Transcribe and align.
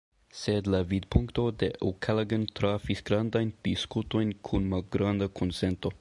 Sed 0.43 0.69
la 0.75 0.77
vidpunkto 0.93 1.43
de 1.63 1.69
O’Callaghan 1.89 2.47
trafis 2.61 3.05
grandajn 3.11 3.53
diskutojn 3.69 4.33
kun 4.51 4.67
malgranda 4.73 5.33
konsento. 5.43 5.89